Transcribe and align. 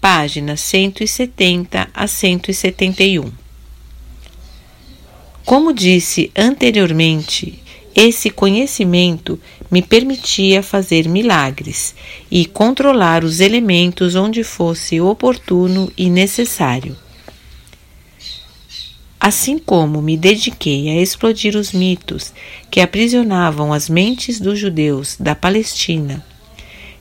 páginas 0.00 0.60
170 0.60 1.90
a 1.92 2.06
171. 2.06 3.30
Como 5.44 5.72
disse 5.72 6.30
anteriormente, 6.34 7.62
esse 7.94 8.30
conhecimento 8.30 9.38
me 9.70 9.82
permitia 9.82 10.62
fazer 10.62 11.08
milagres 11.08 11.94
e 12.30 12.46
controlar 12.46 13.24
os 13.24 13.40
elementos 13.40 14.14
onde 14.14 14.42
fosse 14.42 15.00
oportuno 15.00 15.92
e 15.96 16.08
necessário. 16.08 16.96
Assim 19.18 19.58
como 19.58 20.00
me 20.00 20.16
dediquei 20.16 20.88
a 20.88 21.02
explodir 21.02 21.54
os 21.56 21.72
mitos 21.72 22.32
que 22.70 22.80
aprisionavam 22.80 23.70
as 23.70 23.86
mentes 23.88 24.40
dos 24.40 24.58
judeus 24.58 25.16
da 25.20 25.34
Palestina, 25.34 26.24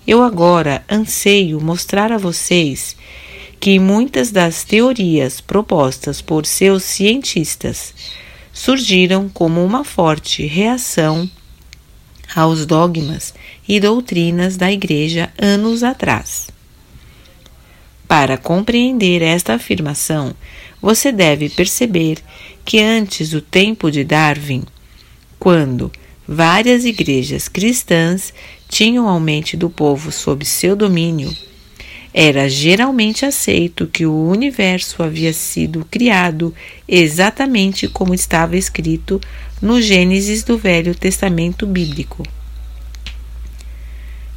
eu 0.10 0.24
agora 0.24 0.84
anseio 0.90 1.62
mostrar 1.62 2.12
a 2.12 2.18
vocês 2.18 2.96
que 3.60 3.78
muitas 3.78 4.32
das 4.32 4.64
teorias 4.64 5.40
propostas 5.40 6.20
por 6.20 6.48
seus 6.48 6.84
cientistas 6.84 7.94
surgiram 8.52 9.30
como 9.30 9.64
uma 9.64 9.84
forte 9.84 10.48
reação 10.48 11.30
aos 12.36 12.66
dogmas 12.66 13.36
e 13.68 13.80
doutrinas 13.80 14.58
da 14.58 14.72
Igreja 14.72 15.32
anos 15.40 15.84
atrás. 15.84 16.50
Para 18.08 18.36
compreender 18.36 19.22
esta 19.22 19.54
afirmação, 19.54 20.34
você 20.82 21.12
deve 21.12 21.50
perceber 21.50 22.18
que 22.66 22.80
antes 22.80 23.30
do 23.30 23.42
tempo 23.42 23.92
de 23.92 24.04
Darwin, 24.04 24.64
quando 25.38 25.92
várias 26.32 26.86
igrejas 26.86 27.48
cristãs 27.48 28.32
tinham 28.68 29.10
a 29.10 29.20
mente 29.20 29.58
do 29.58 29.68
povo 29.68 30.12
sob 30.12 30.46
seu 30.46 30.76
domínio, 30.76 31.36
era 32.14 32.48
geralmente 32.48 33.26
aceito 33.26 33.88
que 33.88 34.06
o 34.06 34.28
universo 34.28 35.02
havia 35.02 35.34
sido 35.34 35.84
criado 35.90 36.54
exatamente 36.88 37.88
como 37.88 38.14
estava 38.14 38.56
escrito 38.56 39.20
no 39.60 39.82
Gênesis 39.82 40.44
do 40.44 40.56
Velho 40.56 40.94
Testamento 40.94 41.66
Bíblico. 41.66 42.24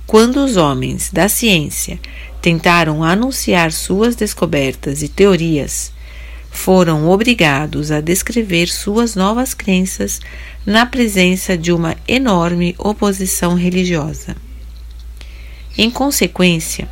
Quando 0.07 0.43
os 0.43 0.57
homens 0.57 1.11
da 1.13 1.29
ciência 1.29 2.01
tentaram 2.41 3.05
anunciar 3.05 3.71
suas 3.71 4.17
descobertas 4.17 5.03
e 5.03 5.09
teorias, 5.09 5.93
foram 6.53 7.09
obrigados 7.09 7.91
a 7.91 8.01
descrever 8.01 8.69
suas 8.69 9.17
novas 9.17 9.55
crenças 9.55 10.21
na 10.65 10.87
presença 10.87 11.57
de 11.57 11.73
uma 11.73 11.97
enorme 12.07 12.77
oposição 12.79 13.55
religiosa. 13.55 14.37
Em 15.77 15.91
consequência, 15.91 16.87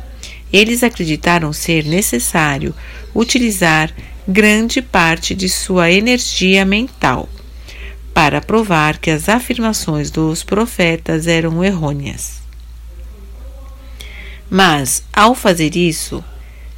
eles 0.51 0.83
acreditaram 0.83 1.53
ser 1.53 1.85
necessário 1.85 2.75
utilizar 3.15 3.93
grande 4.27 4.81
parte 4.81 5.33
de 5.35 5.47
sua 5.47 5.91
energia 5.91 6.65
mental 6.65 7.29
para 8.13 8.41
provar 8.41 8.97
que 8.97 9.11
as 9.11 9.29
afirmações 9.29 10.09
dos 10.09 10.43
profetas 10.43 11.27
eram 11.27 11.63
errôneas. 11.63 12.41
Mas, 14.49 15.03
ao 15.13 15.33
fazer 15.33 15.77
isso, 15.77 16.21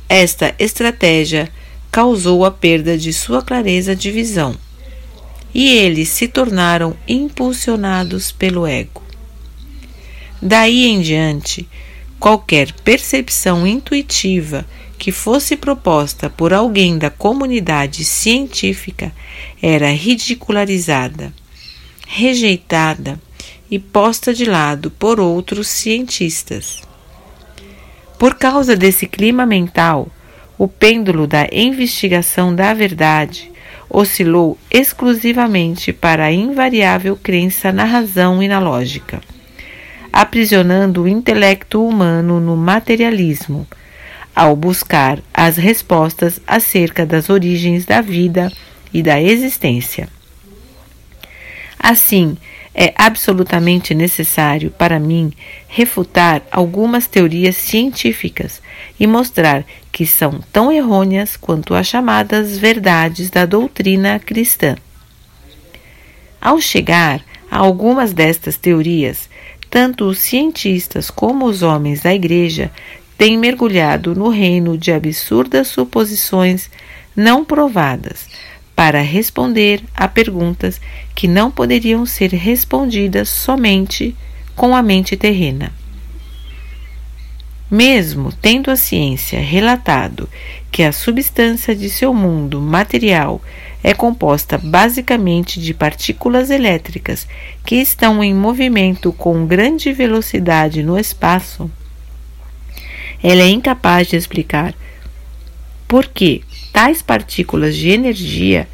esta 0.08 0.54
estratégia 0.60 1.52
causou 1.94 2.44
a 2.44 2.50
perda 2.50 2.98
de 2.98 3.14
sua 3.14 3.44
clareza 3.44 3.96
de 3.96 4.10
visão 4.10 4.58
e 5.54 5.70
eles 5.78 6.10
se 6.10 6.28
tornaram 6.28 6.98
impulsionados 7.08 8.32
pelo 8.32 8.66
ego. 8.66 9.04
Daí 10.42 10.86
em 10.88 11.02
diante, 11.02 11.70
qualquer 12.20 12.72
percepção 12.72 13.68
intuitiva 13.68 14.66
que 14.98 15.12
fosse 15.12 15.56
proposta 15.56 16.32
por 16.32 16.52
alguém 16.52 16.98
da 16.98 17.12
comunidade 17.12 18.04
científica 18.04 19.14
era 19.62 19.92
ridicularizada, 19.92 21.32
rejeitada 22.08 23.22
e 23.70 23.78
posta 23.78 24.34
de 24.34 24.46
lado 24.46 24.90
por 24.90 25.20
outros 25.20 25.68
cientistas. 25.68 26.82
Por 28.18 28.34
causa 28.34 28.76
desse 28.76 29.06
clima 29.06 29.46
mental, 29.46 30.10
o 30.58 30.68
pêndulo 30.68 31.28
da 31.28 31.48
investigação 31.52 32.56
da 32.56 32.74
verdade 32.74 33.52
oscilou 33.90 34.58
exclusivamente 34.72 35.94
para 35.94 36.26
a 36.26 36.32
invariável 36.32 37.16
crença 37.16 37.72
na 37.72 37.84
razão 37.84 38.42
e 38.42 38.48
na 38.48 38.60
lógica 38.60 39.22
aprisionando 40.14 41.02
o 41.02 41.08
intelecto 41.08 41.84
humano 41.84 42.40
no 42.40 42.56
materialismo, 42.56 43.68
ao 44.36 44.56
buscar 44.56 45.20
as 45.34 45.58
respostas 45.58 46.40
acerca 46.46 47.04
das 47.04 47.32
origens 47.32 47.84
da 47.84 48.00
vida 48.00 48.52
e 48.94 49.02
da 49.02 49.20
existência. 49.20 50.08
Assim, 51.80 52.38
é 52.76 52.94
absolutamente 52.98 53.94
necessário 53.94 54.72
para 54.72 55.00
mim 55.00 55.32
refutar 55.68 56.42
algumas 56.52 57.06
teorias 57.06 57.56
científicas 57.56 58.62
e 59.00 59.06
mostrar 59.06 59.64
que 59.92 60.06
são 60.08 60.40
tão 60.52 60.72
errôneas 60.72 61.38
quanto 61.38 61.76
as 61.76 61.86
chamadas 61.88 62.58
verdades 62.58 63.30
da 63.30 63.46
doutrina 63.46 64.20
cristã. 64.20 64.76
Ao 66.42 66.60
chegar 66.60 67.24
a 67.50 67.60
algumas 67.60 68.12
destas 68.12 68.58
teorias, 68.58 69.30
tanto 69.70 70.06
os 70.06 70.18
cientistas 70.18 71.10
como 71.12 71.46
os 71.46 71.62
homens 71.62 72.02
da 72.02 72.14
Igreja 72.14 72.72
têm 73.18 73.38
mergulhado 73.38 74.16
no 74.16 74.30
reino 74.30 74.78
de 74.78 74.92
absurdas 74.92 75.68
suposições 75.68 76.70
não 77.16 77.46
provadas 77.46 78.28
para 78.76 79.02
responder 79.02 79.84
a 79.96 80.08
perguntas 80.08 80.82
que 81.14 81.28
não 81.28 81.52
poderiam 81.52 82.06
ser 82.06 82.32
respondidas 82.32 83.30
somente 83.30 84.16
com 84.56 84.76
a 84.76 84.82
mente 84.82 85.16
terrena. 85.16 85.72
Mesmo 87.70 88.32
tendo 88.32 88.70
a 88.70 88.76
ciência 88.76 89.40
relatado 89.40 90.30
que 90.72 90.84
a 90.84 90.92
substância 90.92 91.76
de 91.76 91.90
seu 91.90 92.14
mundo 92.14 92.62
material 92.62 93.42
é 93.84 93.94
composta 93.94 94.58
basicamente 94.58 95.60
de 95.60 95.74
partículas 95.74 96.50
elétricas 96.50 97.28
que 97.66 97.76
estão 97.76 98.24
em 98.24 98.34
movimento 98.34 99.12
com 99.12 99.46
grande 99.46 99.92
velocidade 99.92 100.84
no 100.84 100.98
espaço, 100.98 101.70
ela 103.22 103.42
é 103.42 103.50
incapaz 103.50 104.08
de 104.08 104.18
explicar 104.18 104.76
por 105.88 106.08
que 106.08 106.44
tais 106.74 107.04
partículas 107.04 107.76
de 107.76 107.90
energia 107.90 108.68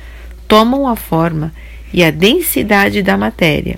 tomam 0.48 0.88
a 0.88 0.96
forma 0.96 1.54
e 1.94 2.04
a 2.04 2.10
densidade 2.10 3.04
da 3.04 3.18
matéria. 3.18 3.78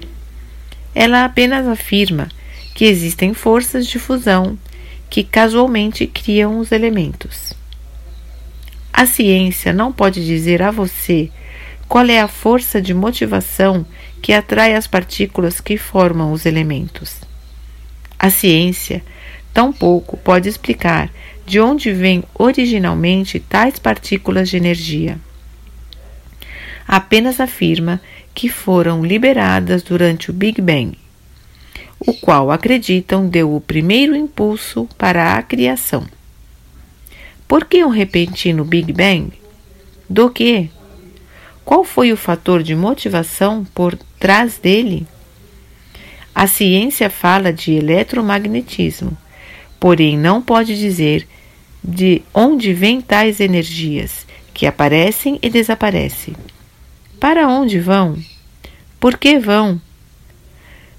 Ela 0.93 1.25
apenas 1.25 1.67
afirma 1.67 2.29
que 2.75 2.85
existem 2.85 3.33
forças 3.33 3.87
de 3.87 3.97
fusão 3.97 4.57
que 5.09 5.23
casualmente 5.23 6.05
criam 6.05 6.59
os 6.59 6.71
elementos. 6.71 7.53
A 8.93 9.05
ciência 9.05 9.73
não 9.73 9.91
pode 9.91 10.23
dizer 10.25 10.61
a 10.61 10.69
você 10.69 11.31
qual 11.87 12.05
é 12.05 12.21
a 12.21 12.27
força 12.27 12.81
de 12.81 12.93
motivação 12.93 13.85
que 14.21 14.31
atrai 14.31 14.75
as 14.75 14.85
partículas 14.85 15.59
que 15.59 15.77
formam 15.77 16.31
os 16.31 16.45
elementos. 16.45 17.15
A 18.19 18.29
ciência 18.29 19.03
tampouco 19.53 20.15
pode 20.17 20.47
explicar 20.47 21.09
de 21.51 21.59
onde 21.59 21.91
vêm 21.91 22.23
originalmente 22.34 23.38
tais 23.38 23.78
partículas 23.78 24.47
de 24.47 24.56
energia. 24.56 25.19
Apenas 26.88 27.41
afirma 27.41 28.00
que 28.34 28.47
foram 28.47 29.03
liberadas 29.03 29.84
durante 29.84 30.29
o 30.29 30.34
Big 30.34 30.61
Bang, 30.61 30.97
o 32.00 32.13
qual 32.13 32.51
acreditam 32.51 33.28
deu 33.28 33.53
o 33.53 33.59
primeiro 33.59 34.16
impulso 34.16 34.88
para 34.97 35.34
a 35.34 35.44
criação. 35.44 36.06
Por 37.50 37.66
que 37.66 37.84
um 37.84 37.90
repentino 37.90 38.64
Big 38.64 38.93
Bang? 38.93 39.34
Do 40.09 40.29
que? 40.29 40.70
Qual 41.66 41.84
foi 41.84 42.14
o 42.14 42.17
fator 42.17 42.64
de 42.64 42.73
motivação 42.78 43.67
por 43.75 43.99
trás 44.17 44.58
dele? 44.58 45.05
A 46.34 46.47
ciência 46.47 47.09
fala 47.09 47.52
de 47.52 47.73
eletromagnetismo, 47.73 49.17
porém 49.78 50.17
não 50.17 50.41
pode 50.41 50.79
dizer 50.79 51.28
de 51.83 52.22
onde 52.33 52.73
vêm 52.73 53.01
tais 53.01 53.39
energias 53.39 54.25
que 54.53 54.66
aparecem 54.66 55.39
e 55.41 55.49
desaparecem. 55.49 56.35
Para 57.19 57.47
onde 57.47 57.79
vão? 57.79 58.17
Por 58.99 59.17
que 59.17 59.39
vão? 59.39 59.81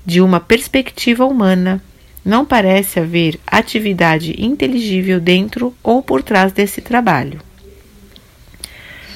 De 0.05 0.20
uma 0.20 0.40
perspectiva 0.40 1.25
humana, 1.25 1.82
não 2.25 2.44
parece 2.44 3.00
haver 3.00 3.38
atividade 3.46 4.34
inteligível 4.38 5.20
dentro 5.20 5.75
ou 5.82 6.02
por 6.02 6.23
trás 6.23 6.52
desse 6.52 6.81
trabalho. 6.81 7.40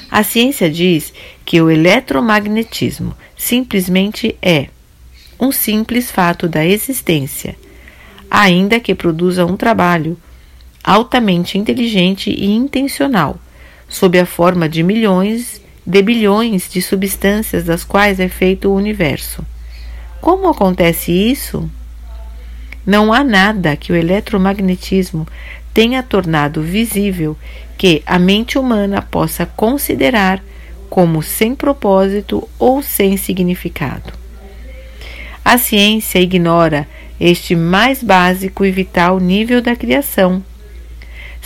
A 0.09 0.23
ciência 0.23 0.69
diz 0.69 1.13
que 1.45 1.61
o 1.61 1.69
eletromagnetismo 1.69 3.15
simplesmente 3.35 4.37
é 4.41 4.67
um 5.39 5.51
simples 5.51 6.09
fato 6.09 6.47
da 6.47 6.65
existência, 6.65 7.55
ainda 8.31 8.79
que 8.79 8.95
produza 8.95 9.45
um 9.45 9.55
trabalho, 9.55 10.17
altamente 10.87 11.57
inteligente 11.57 12.29
e 12.29 12.49
intencional, 12.49 13.37
sob 13.89 14.17
a 14.17 14.25
forma 14.25 14.69
de 14.69 14.81
milhões 14.81 15.61
de 15.85 16.01
bilhões 16.01 16.69
de 16.69 16.81
substâncias 16.81 17.65
das 17.65 17.83
quais 17.83 18.19
é 18.21 18.29
feito 18.29 18.69
o 18.69 18.75
universo. 18.75 19.45
Como 20.21 20.49
acontece 20.49 21.11
isso? 21.11 21.69
Não 22.85 23.11
há 23.11 23.23
nada 23.23 23.75
que 23.75 23.91
o 23.91 23.95
eletromagnetismo 23.95 25.27
tenha 25.73 26.01
tornado 26.01 26.61
visível 26.61 27.37
que 27.77 28.01
a 28.05 28.17
mente 28.17 28.57
humana 28.57 29.01
possa 29.01 29.45
considerar 29.45 30.41
como 30.89 31.21
sem 31.21 31.53
propósito 31.53 32.47
ou 32.57 32.81
sem 32.81 33.17
significado. 33.17 34.13
A 35.43 35.57
ciência 35.57 36.19
ignora 36.19 36.87
este 37.19 37.55
mais 37.55 38.01
básico 38.01 38.65
e 38.65 38.71
vital 38.71 39.19
nível 39.19 39.61
da 39.61 39.75
criação. 39.75 40.43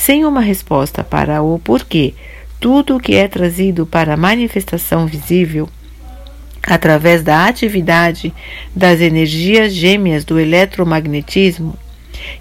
Sem 0.04 0.26
uma 0.26 0.42
resposta 0.42 1.04
para 1.04 1.44
o 1.44 1.60
porquê, 1.60 2.16
tudo 2.60 2.96
o 2.96 3.00
que 3.00 3.14
é 3.14 3.28
trazido 3.28 3.86
para 3.86 4.16
a 4.16 4.18
manifestação 4.18 5.06
visível 5.06 5.70
através 6.66 7.22
da 7.22 7.46
atividade 7.46 8.34
das 8.76 9.00
energias 9.00 9.72
gêmeas 9.72 10.26
do 10.26 10.40
eletromagnetismo, 10.40 11.78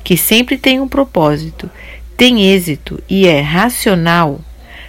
que 0.02 0.16
sempre 0.16 0.56
tem 0.56 0.80
um 0.80 0.88
propósito, 0.88 1.68
tem 2.16 2.50
êxito 2.50 2.98
e 3.06 3.26
é 3.26 3.42
racional, 3.42 4.40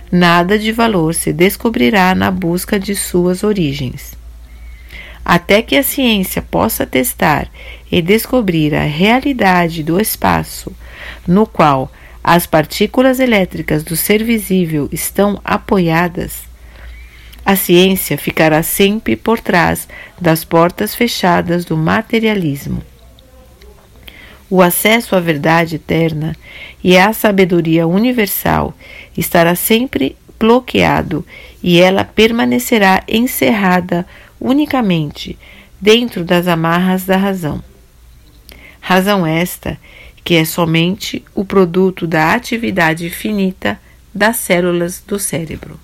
nada 0.09 0.57
de 0.57 0.71
valor 0.71 1.13
se 1.13 1.33
descobrirá 1.33 2.15
na 2.15 2.31
busca 2.31 2.79
de 2.79 2.95
suas 2.95 3.43
origens. 3.43 4.13
Até 5.25 5.61
que 5.61 5.75
a 5.75 5.83
ciência 5.83 6.41
possa 6.41 6.85
testar 6.85 7.49
e 7.91 8.01
descobrir 8.01 8.73
a 8.73 8.85
realidade 8.85 9.83
do 9.83 9.99
espaço 9.99 10.71
no 11.27 11.45
qual 11.45 11.91
as 12.23 12.45
partículas 12.45 13.19
elétricas 13.19 13.83
do 13.83 13.95
ser 13.95 14.23
visível 14.23 14.87
estão 14.91 15.39
apoiadas, 15.43 16.51
a 17.45 17.55
ciência 17.55 18.17
ficará 18.17 18.61
sempre 18.61 19.15
por 19.15 19.39
trás 19.39 19.87
das 20.19 20.45
portas 20.45 20.93
fechadas 20.93 21.65
do 21.65 21.75
materialismo. 21.75 22.83
O 24.49 24.61
acesso 24.61 25.15
à 25.15 25.19
verdade 25.19 25.77
eterna 25.77 26.35
e 26.83 26.97
à 26.97 27.11
sabedoria 27.13 27.87
universal 27.87 28.73
estará 29.17 29.55
sempre 29.55 30.15
bloqueado 30.39 31.25
e 31.63 31.79
ela 31.79 32.03
permanecerá 32.03 33.03
encerrada 33.07 34.05
unicamente 34.39 35.37
dentro 35.79 36.23
das 36.23 36.47
amarras 36.47 37.05
da 37.05 37.15
razão. 37.15 37.63
Razão 38.79 39.25
esta 39.25 39.77
que 40.23 40.35
é 40.35 40.45
somente 40.45 41.23
o 41.33 41.43
produto 41.43 42.05
da 42.05 42.33
atividade 42.33 43.09
finita 43.09 43.79
das 44.13 44.37
células 44.37 45.01
do 45.05 45.17
cérebro. 45.17 45.79